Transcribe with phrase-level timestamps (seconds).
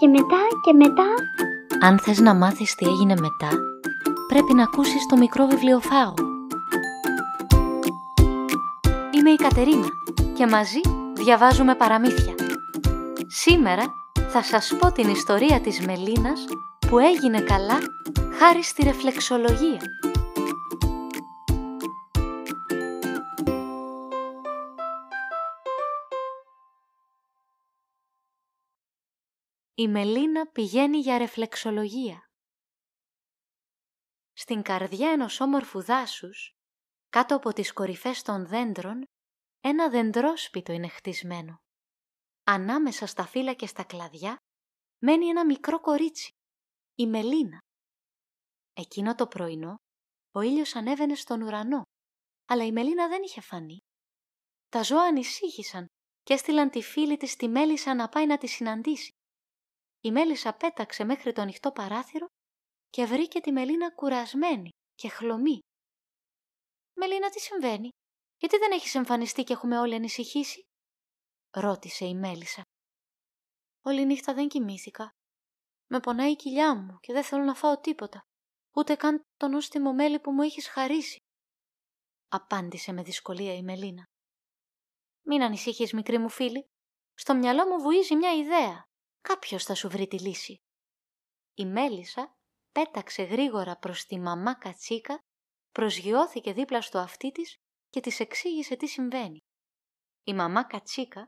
[0.00, 1.08] Και μετά και μετά.
[1.80, 3.58] Αν θες να μάθεις τι έγινε μετά,
[4.28, 6.14] πρέπει να ακούσεις το μικρό βιβλιοφάγο.
[9.10, 9.88] Είμαι η Κατερίνα
[10.34, 10.80] και μαζί
[11.14, 12.34] διαβάζουμε παραμύθια.
[13.26, 13.84] Σήμερα
[14.28, 16.44] θα σας πω την ιστορία της Μελίνας
[16.88, 17.78] που έγινε καλά
[18.38, 19.80] χάρη στη ρεφλεξολογία.
[29.78, 32.30] Η Μελίνα πηγαίνει για ρεφλεξολογία.
[34.32, 36.52] Στην καρδιά ενός όμορφου δάσους,
[37.08, 39.04] κάτω από τις κορυφές των δέντρων,
[39.60, 41.56] ένα δεντρόσπιτο είναι χτισμένο.
[42.44, 44.36] Ανάμεσα στα φύλλα και στα κλαδιά
[44.98, 46.30] μένει ένα μικρό κορίτσι,
[46.94, 47.58] η Μελίνα.
[48.72, 49.76] Εκείνο το πρωινό,
[50.30, 51.82] ο ήλιος ανέβαινε στον ουρανό,
[52.46, 53.78] αλλά η Μελίνα δεν είχε φανεί.
[54.68, 55.86] Τα ζώα ανησύχησαν
[56.22, 59.10] και έστειλαν τη φίλη της τη Μέλισσα να πάει να τη συναντήσει.
[60.06, 62.26] Η Μέλισσα πέταξε μέχρι το ανοιχτό παράθυρο
[62.90, 65.58] και βρήκε τη Μελίνα κουρασμένη και χλωμή.
[66.96, 67.88] «Μελίνα, τι συμβαίνει,
[68.36, 70.62] γιατί δεν έχεις εμφανιστεί και έχουμε όλοι ανησυχήσει»
[71.50, 72.62] ρώτησε η Μέλισσα.
[73.82, 75.10] «Όλη νύχτα δεν κοιμήθηκα.
[75.86, 78.20] Με πονάει η κοιλιά μου και δεν θέλω να φάω τίποτα,
[78.74, 81.18] ούτε καν το νόστιμο μέλι που μου έχεις χαρίσει»,
[82.28, 84.04] απάντησε με δυσκολία η Μελίνα.
[85.26, 86.66] «Μην ανησυχείς, μικρή μου φίλη.
[87.14, 88.85] Στο μυαλό μου βουίζει μια ιδέα.
[89.28, 90.56] Κάποιος θα σου βρει τη λύση.
[91.54, 92.32] Η Μέλισσα
[92.72, 95.18] πέταξε γρήγορα προς τη μαμά Κατσίκα,
[95.70, 97.56] προσγειώθηκε δίπλα στο αυτί της
[97.88, 99.38] και της εξήγησε τι συμβαίνει.
[100.24, 101.26] Η μαμά Κατσίκα,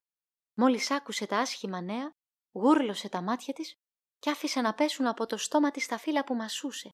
[0.59, 2.11] μόλις άκουσε τα άσχημα νέα,
[2.55, 3.75] γούρλωσε τα μάτια της
[4.19, 6.89] και άφησε να πέσουν από το στόμα της τα φύλλα που μασούσε.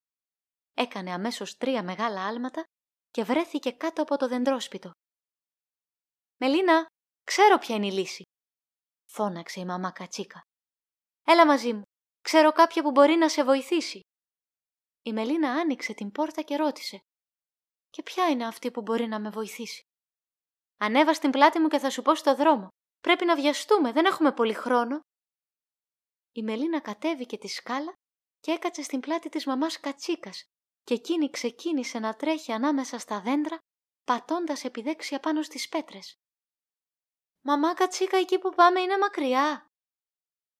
[0.74, 2.64] Έκανε αμέσως τρία μεγάλα άλματα
[3.10, 4.90] και βρέθηκε κάτω από το δεντρόσπιτο.
[6.40, 6.86] «Μελίνα,
[7.24, 8.22] ξέρω ποια είναι η λύση»,
[9.10, 10.42] φώναξε η μαμά Κατσίκα.
[11.24, 11.82] Έλα μαζί μου.
[12.20, 14.00] Ξέρω κάποια που μπορεί να σε βοηθήσει.
[15.02, 16.98] Η Μελίνα άνοιξε την πόρτα και ρώτησε.
[17.90, 19.82] Και ποια είναι αυτή που μπορεί να με βοηθήσει;
[20.78, 22.68] Ανέβα στην πλάτη μου και θα σου πω στο δρόμο.
[23.00, 25.00] Πρέπει να βιαστούμε, δεν έχουμε πολύ χρόνο.
[26.32, 27.92] Η Μελίνα κατέβηκε τη σκάλα
[28.40, 30.44] και έκατσε στην πλάτη της μαμάς Κατσίκας
[30.82, 33.58] και εκείνη ξεκίνησε να τρέχει ανάμεσα στα δέντρα,
[34.04, 36.14] πατώντας επιδέξια πάνω στις πέτρες.
[37.44, 39.66] «Μαμά Κατσίκα, εκεί που πάμε είναι μακριά»,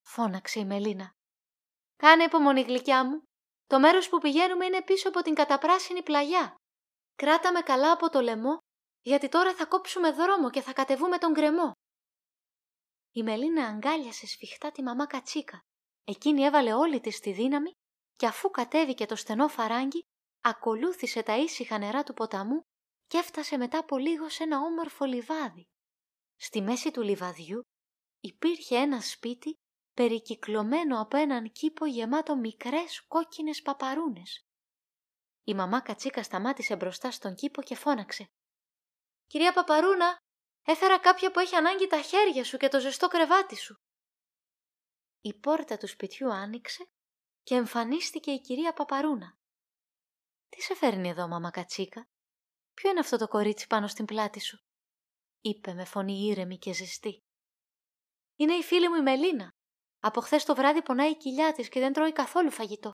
[0.04, 1.12] φώναξε η Μελίνα.
[1.97, 3.22] Κάνε υπομονή γλυκιά μου.
[3.66, 6.54] Το μέρος που πηγαίνουμε είναι πίσω από την καταπράσινη πλαγιά.
[7.15, 8.59] Κράτα με καλά από το λαιμό,
[9.03, 11.72] γιατί τώρα θα κόψουμε δρόμο και θα κατεβούμε τον γκρεμό.
[13.12, 15.60] Η Μελίνα αγκάλιασε σφιχτά τη μαμά Κατσίκα.
[16.04, 17.71] Εκείνη έβαλε όλη της τη δύναμη
[18.16, 20.03] και αφού κατέβηκε το στενό φαράγγι,
[20.41, 22.60] ακολούθησε τα ήσυχα νερά του ποταμού
[23.06, 25.65] και έφτασε μετά από λίγο σε ένα όμορφο λιβάδι.
[26.36, 27.62] Στη μέση του λιβαδιού
[28.21, 29.54] υπήρχε ένα σπίτι
[29.94, 34.47] περικυκλωμένο από έναν κήπο γεμάτο μικρές κόκκινες παπαρούνες.
[35.44, 38.27] Η μαμά Κατσίκα σταμάτησε μπροστά στον κήπο και φώναξε.
[39.27, 40.16] «Κυρία Παπαρούνα,
[40.62, 43.75] έφερα κάποια που έχει ανάγκη τα χέρια σου και το ζεστό κρεβάτι σου».
[45.21, 46.84] Η πόρτα του σπιτιού άνοιξε
[47.43, 49.37] και εμφανίστηκε η κυρία Παπαρούνα.
[50.49, 52.04] «Τι σε φέρνει εδώ, μαμά Κατσίκα,
[52.75, 54.59] ποιο είναι αυτό το κορίτσι πάνω στην πλάτη σου»
[55.44, 57.22] είπε με φωνή ήρεμη και ζεστή.
[58.37, 59.50] «Είναι η φίλη μου η Μελίνα»,
[60.06, 62.91] από χθες το βράδυ πονάει η κοιλιά της και δεν τρώει καθόλου φαγητό.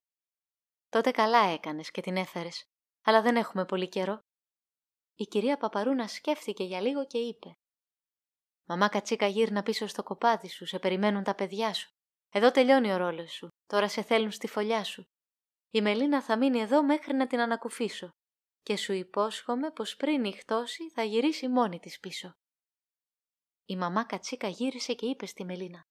[0.89, 2.63] Τότε καλά έκανες και την έφερες,
[3.05, 4.19] αλλά δεν έχουμε πολύ καιρό.
[5.15, 7.53] Η κυρία Παπαρούνα σκέφτηκε για λίγο και είπε:
[8.69, 11.89] Μαμά Κατσίκα γύρνα πίσω στο κοπάδι σου, σε περιμένουν τα παιδιά σου.
[12.29, 15.03] Εδώ τελειώνει ο ρόλος σου, τώρα σε θέλουν στη φωλιά σου.
[15.71, 18.11] Η Μελίνα θα μείνει εδώ μέχρι να την ανακουφίσω
[18.63, 22.33] και σου υπόσχομαι πως πριν νυχτώσει θα γυρίσει μόνη της πίσω.
[23.65, 25.85] Η μαμά Κατσίκα γύρισε και είπε στη Μελίνα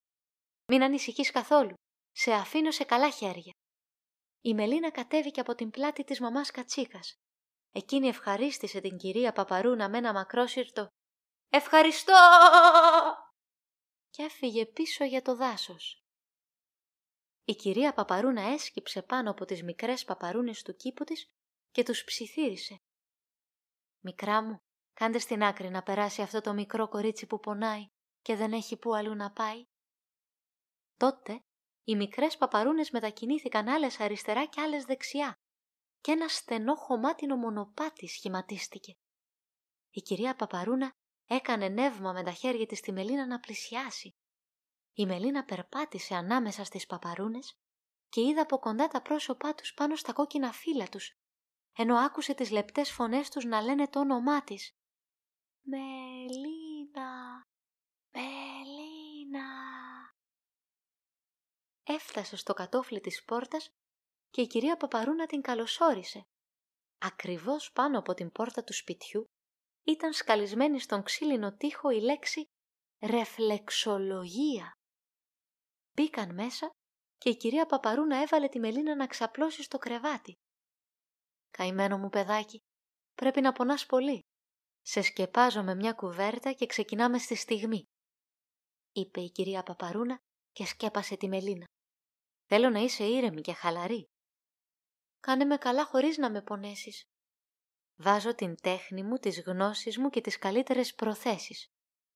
[0.69, 1.73] μην ανησυχείς καθόλου.
[2.11, 3.51] Σε αφήνω σε καλά χέρια.
[4.41, 7.15] Η Μελίνα κατέβηκε από την πλάτη της μαμάς Κατσίκας.
[7.71, 10.87] Εκείνη ευχαρίστησε την κυρία Παπαρούνα με ένα μακρόσυρτο
[11.49, 12.13] «Ευχαριστώ!»
[14.09, 16.03] και έφυγε πίσω για το δάσος.
[17.45, 21.29] Η κυρία Παπαρούνα έσκυψε πάνω από τις μικρές παπαρούνες του κήπου της
[21.71, 22.77] και τους ψιθύρισε.
[23.99, 24.57] «Μικρά μου,
[24.93, 27.87] κάντε στην άκρη να περάσει αυτό το μικρό κορίτσι που πονάει
[28.21, 29.65] και δεν έχει που αλλού να πάει».
[30.99, 31.43] Τότε
[31.83, 35.33] οι μικρές παπαρούνες μετακινήθηκαν άλλες αριστερά και άλλες δεξιά
[36.01, 38.93] και ένα στενό χωμάτινο μονοπάτι σχηματίστηκε.
[39.89, 40.91] Η κυρία Παπαρούνα
[41.25, 44.15] έκανε νεύμα με τα χέρια της στη Μελίνα να πλησιάσει.
[44.93, 47.57] Η Μελίνα περπάτησε ανάμεσα στις παπαρούνες
[48.09, 51.17] και είδε από κοντά τα πρόσωπά τους πάνω στα κόκκινα φύλλα τους,
[51.77, 54.73] ενώ άκουσε τις λεπτές φωνές τους να λένε το όνομά της.
[55.61, 57.47] «Μελίνα,
[58.11, 59.58] Μελίνα».
[61.93, 63.69] Έφτασε στο κατόφλι της πόρτας
[64.29, 66.21] και η κυρία Παπαρούνα την καλωσόρισε.
[66.97, 69.25] Ακριβώς πάνω από την πόρτα του σπιτιού
[69.83, 72.43] ήταν σκαλισμένη στον ξύλινο τοίχο η λέξη
[73.05, 74.71] «ρεφλεξολογία».
[75.93, 76.69] Μπήκαν μέσα
[77.17, 80.33] και η κυρία Παπαρούνα έβαλε τη Μελίνα να ξαπλώσει στο κρεβάτι.
[81.49, 82.59] «Καημένο μου παιδάκι,
[83.13, 84.19] πρέπει να πονάς πολύ.
[84.81, 87.83] Σε σκεπάζω με μια κουβέρτα και ξεκινάμε στη στιγμή»,
[88.91, 90.17] είπε η κυρία Παπαρούνα
[90.51, 91.65] και σκέπασε τη Μελίνα.
[92.51, 94.05] «Θέλω να είσαι ήρεμη και χαλαρή.
[95.19, 97.03] Κάνε με καλά χωρίς να με πονέσεις.
[97.95, 101.67] Βάζω την τέχνη μου, τις γνώσεις μου και τις καλύτερες προθέσεις.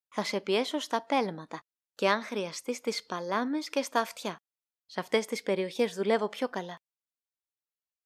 [0.07, 1.59] Θα σε πιέσω στα πέλματα
[1.95, 4.35] και αν χρειαστείς στις παλάμες και στα αυτιά.
[4.85, 6.75] Σε αυτές τις περιοχές δουλεύω πιο καλά.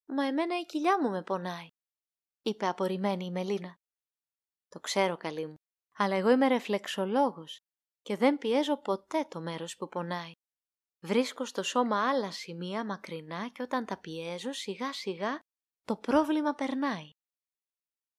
[0.05, 1.67] «Μα εμένα η κοιλιά μου με πονάει»,
[2.41, 3.75] είπε απορριμμένη η Μελίνα.
[4.67, 5.55] «Το ξέρω καλή μου,
[5.97, 7.59] αλλά εγώ είμαι ρεφλεξολόγος
[8.01, 10.31] και δεν πιέζω ποτέ το μέρος που πονάει.
[11.07, 15.39] Βρίσκω στο σώμα άλλα σημεία μακρινά και όταν τα πιέζω σιγά σιγά
[15.83, 17.11] το πρόβλημα περνάει.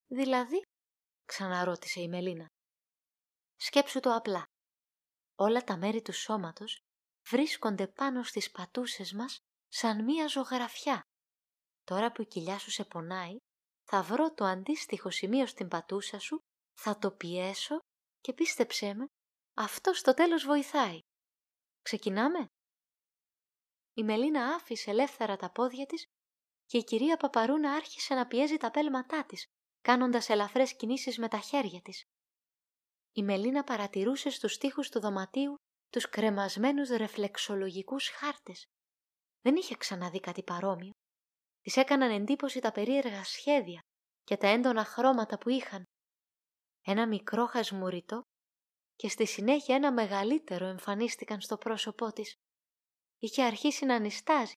[0.07, 0.63] Δηλαδή,
[1.25, 2.47] ξαναρώτησε η Μελίνα.
[3.57, 4.45] Σκέψου το απλά.
[5.35, 6.81] Όλα τα μέρη του σώματος
[7.31, 9.39] βρίσκονται πάνω στις πατούσες μας
[9.69, 11.01] σαν μία ζωγραφιά.
[11.85, 13.37] Τώρα που η κοιλιά σου σε πονάει,
[13.85, 16.39] θα βρω το αντίστοιχο σημείο στην πατούσα σου,
[16.81, 17.79] θα το πιέσω
[18.21, 19.07] και πίστεψέ με,
[19.55, 20.99] αυτό στο τέλος βοηθάει.
[21.83, 22.47] Ξεκινάμε;
[23.99, 26.05] Η Μελίνα άφησε ελεύθερα τα πόδια της
[26.67, 29.47] και η κυρία Παπαρούνα άρχισε να πιέζει τα πέλματά της,
[29.81, 32.05] κάνοντας ελαφρές κινήσεις με τα χέρια της.
[33.13, 35.55] Η Μελίνα παρατηρούσε στους τοίχους του δωματίου
[35.91, 38.65] τους κρεμασμένους ρεφλεξολογικούς χάρτες.
[39.41, 40.93] Δεν είχε ξαναδεί κάτι παρόμοιο.
[41.61, 43.81] Της έκαναν εντύπωση τα περίεργα σχέδια
[44.25, 45.83] και τα έντονα χρώματα που είχαν.
[46.81, 48.21] Ένα μικρό χασμουριτό
[48.95, 52.37] και στη συνέχεια ένα μεγαλύτερο εμφανίστηκαν στο πρόσωπό της.
[53.19, 54.55] Είχε αρχίσει να νιστάζει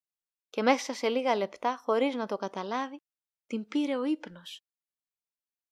[0.49, 2.97] και μέσα σε λίγα λεπτά, χωρίς να το καταλάβει,
[3.45, 4.61] την πήρε ο ύπνος.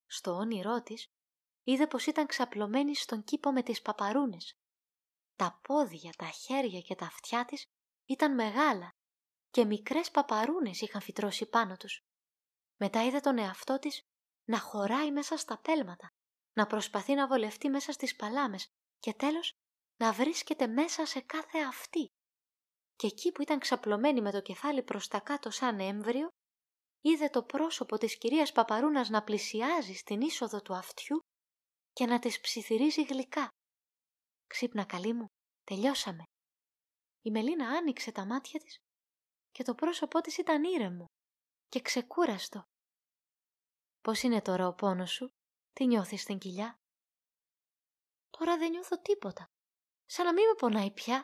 [0.06, 1.07] Στο όνειρό της
[1.63, 4.53] είδε πως ήταν ξαπλωμένη στον κήπο με τις παπαρούνες.
[5.36, 7.65] Τα πόδια, τα χέρια και τα αυτιά της
[8.06, 8.89] ήταν μεγάλα
[9.50, 12.00] και μικρές παπαρούνες είχαν φυτρώσει πάνω τους.
[12.75, 14.01] Μετά είδε τον εαυτό της
[14.45, 16.09] να χωράει μέσα στα πέλματα,
[16.53, 18.68] να προσπαθεί να βολευτεί μέσα στις παλάμες
[19.00, 19.53] και τέλος
[19.97, 22.12] να βρίσκεται μέσα σε κάθε αυτή.
[23.00, 26.28] Και εκεί που ήταν ξαπλωμένη με το κεφάλι προς τα κάτω σαν έμβριο,
[27.01, 31.19] είδε το πρόσωπο της κυρίας Παπαρούνας να πλησιάζει στην είσοδο του αυτιού
[31.94, 33.48] και να της ψιθυρίζει γλυκά.
[34.48, 35.25] «Ξύπνα καλή μου,
[35.63, 36.24] τελειώσαμε».
[37.22, 38.78] Η Μελίνα άνοιξε τα μάτια της
[39.51, 41.06] και το πρόσωπό της ήταν ήρεμο
[41.68, 42.62] και ξεκούραστο.
[44.01, 45.30] «Πώς είναι τώρα ο πόνος σου,
[45.74, 46.75] τι νιώθεις στην κοιλιά»
[48.30, 49.46] «Τώρα δεν νιώθω τίποτα,
[50.06, 51.24] σαν να μην με πονάει πια»,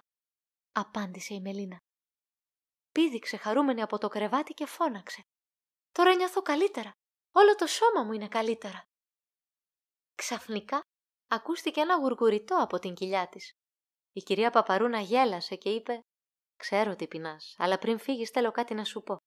[0.76, 1.78] απάντησε η Μελίνα.
[2.92, 5.22] Πήδηξε χαρούμενη από το κρεβάτι και φώναξε.
[5.92, 6.92] Τώρα νιώθω καλύτερα.
[7.32, 8.84] Όλο το σώμα μου είναι καλύτερα.
[10.16, 10.82] Ξαφνικά
[11.28, 13.52] ακούστηκε ένα γουργουριτό από την κοιλιά της.
[14.12, 16.00] Η κυρία Παπαρούνα γέλασε και είπε
[16.56, 19.18] «Ξέρω τι πεινάς, αλλά πριν φύγεις θέλω κάτι να σου πω.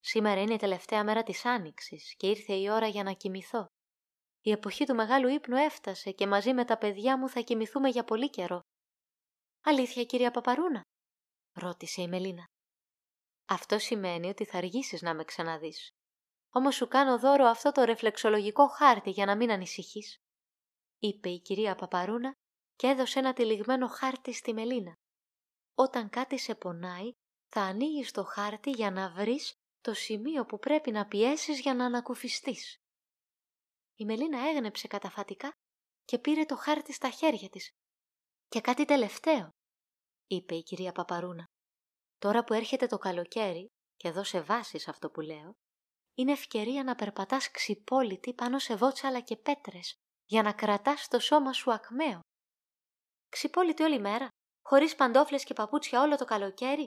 [0.00, 3.66] Σήμερα είναι η τελευταία μέρα της Άνοιξης και ήρθε η ώρα για να κοιμηθώ.
[4.40, 8.04] Η εποχή του μεγάλου ύπνου έφτασε και μαζί με τα παιδιά μου θα κοιμηθούμε για
[8.04, 8.60] πολύ καιρό.
[9.60, 10.82] Αλήθεια, κυρία Παπαρούνα,
[11.52, 12.44] ρώτησε η Μελίνα.
[13.48, 15.88] Αυτό σημαίνει ότι θα αργήσεις να με ξαναδείς.
[16.50, 20.16] Όμως σου κάνω δώρο αυτό το ρεφλεξολογικό χάρτη για να μην ανησυχείς,
[20.98, 22.32] είπε η κυρία Παπαρούνα
[22.74, 24.94] και έδωσε ένα τυλιγμένο χάρτη στη Μελίνα.
[25.74, 27.10] Όταν κάτι σε πονάει,
[27.48, 31.84] θα ανοίγεις το χάρτη για να βρεις το σημείο που πρέπει να πιέσεις για να
[31.84, 32.76] ανακουφιστείς.
[33.94, 35.50] Η Μελίνα έγνεψε καταφατικά
[36.04, 37.70] και πήρε το χάρτη στα χέρια της.
[38.48, 39.50] «Και κάτι τελευταίο»,
[40.28, 41.44] είπε η κυρία Παπαρούνα.
[42.18, 43.66] «Τώρα που έρχεται το καλοκαίρι,
[43.96, 45.52] και εδώ σε βάσεις αυτό που λέω,
[46.14, 49.94] είναι ευκαιρία να περπατάς ξυπόλυτη πάνω σε βότσαλα και πέτρες
[50.24, 52.20] για να κρατάς το σώμα σου ακμαίο.
[53.28, 54.28] Ξυπόλυτη όλη μέρα,
[54.66, 56.86] χωρίς παντόφλες και παπούτσια όλο το καλοκαίρι;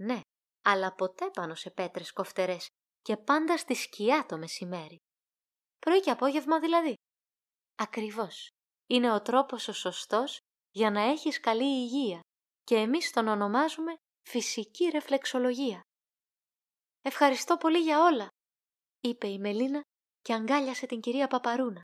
[0.00, 0.20] Ναι,
[0.64, 2.66] αλλά ποτέ πάνω σε πέτρες κοφτερές
[3.02, 4.96] και πάντα στη σκιά το μεσημέρι.
[5.78, 6.94] Πρωί και απόγευμα δηλαδή.
[7.74, 8.48] Ακριβώς.
[8.86, 10.38] Είναι ο τρόπος ο σωστός
[10.70, 12.20] για να έχεις καλή υγεία
[12.64, 13.94] και εμείς τον ονομάζουμε
[14.28, 15.80] φυσική ρεφλεξολογία.
[17.02, 18.28] «Ευχαριστώ πολύ για όλα»,
[19.00, 19.80] είπε η Μελίνα
[20.20, 21.82] και αγκάλιασε την κυρία Παπαρούνα.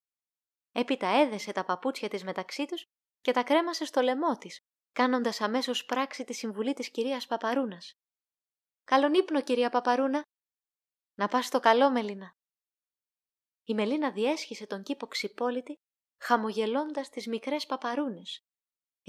[0.72, 2.82] Έπειτα έδεσε τα παπούτσια της μεταξύ τους
[3.20, 4.58] και τα κρέμασε στο λαιμό της,
[4.92, 7.92] κάνοντας αμέσως πράξη τη συμβουλή της κυρίας Παπαρούνας.
[8.84, 10.22] «Καλόν ύπνο, κυρία Παπαρούνα!»
[11.14, 12.32] «Να πας στο καλό, Μελίνα!»
[13.64, 15.74] Η Μελίνα διέσχισε τον κήπο ξυπόλυτη,
[16.20, 18.40] χαμογελώντας τις μικρές παπαρούνες.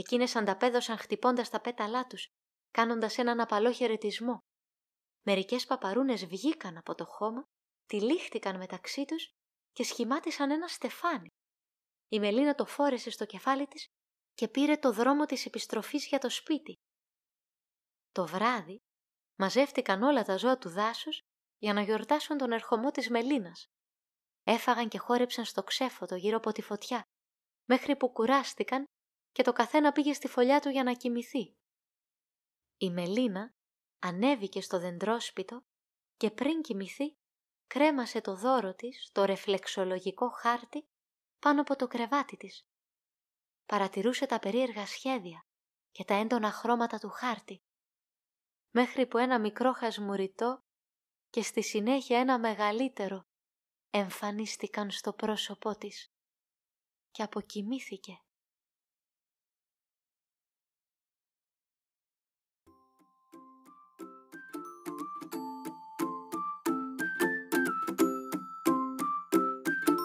[0.01, 2.27] Εκείνες ανταπέδωσαν χτυπώντας τα πέταλά τους
[2.71, 4.37] κάνοντας έναν απαλό χαιρετισμό.
[5.25, 7.43] Μερικές παπαρούνες βγήκαν από το χώμα,
[7.85, 9.31] τυλίχτηκαν μεταξύ τους
[9.71, 11.27] και σχημάτισαν ένα στεφάνι.
[12.07, 13.87] Η Μελίνα το φόρεσε στο κεφάλι της
[14.33, 16.73] και πήρε το δρόμο της επιστροφής για το σπίτι.
[18.11, 18.77] Το βράδυ
[19.39, 21.19] μαζεύτηκαν όλα τα ζώα του δάσους
[21.57, 23.65] για να γιορτάσουν τον ερχομό της Μελίνας.
[24.43, 27.03] Έφαγαν και χόρεψαν στο ξέφωτο γύρω από τη φωτιά,
[27.65, 28.85] μέχρι που κουράστηκαν
[29.31, 31.55] και το καθένα πήγε στη φωλιά του για να κοιμηθεί.
[32.77, 33.53] Η Μελίνα
[33.99, 35.63] ανέβηκε στο δεντρόσπιτο
[36.17, 37.15] και πριν κοιμηθεί
[37.67, 40.87] κρέμασε το δώρο της, το ρεφλεξολογικό χάρτη,
[41.39, 42.65] πάνω από το κρεβάτι της.
[43.65, 45.45] Παρατηρούσε τα περίεργα σχέδια
[45.91, 47.63] και τα έντονα χρώματα του χάρτη,
[48.71, 50.63] μέχρι που ένα μικρό χασμουριτό
[51.29, 53.25] και στη συνέχεια ένα μεγαλύτερο
[53.89, 56.11] εμφανίστηκαν στο πρόσωπό της
[57.11, 58.21] και αποκοιμήθηκε.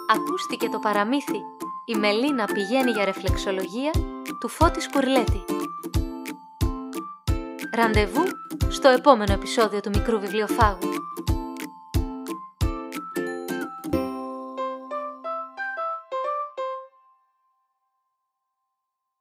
[0.08, 1.40] Ακούστηκε το παραμύθι
[1.84, 3.90] «Η Μελίνα πηγαίνει για ρεφλεξολογία»
[4.40, 5.44] του Φώτης Σκουρλέτη.
[7.72, 8.22] Ραντεβού
[8.68, 11.05] στο επόμενο επεισόδιο του Μικρού Βιβλιοφάγου.